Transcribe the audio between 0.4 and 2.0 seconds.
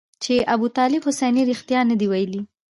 ابوطالب حسیني رښتیا نه